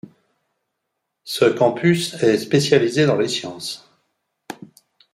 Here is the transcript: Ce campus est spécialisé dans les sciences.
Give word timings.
Ce 1.25 1.45
campus 1.45 2.15
est 2.23 2.39
spécialisé 2.39 3.05
dans 3.05 3.17
les 3.19 3.27
sciences. 3.27 3.87